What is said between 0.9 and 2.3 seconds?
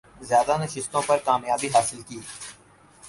پر کامیابی حاصل کی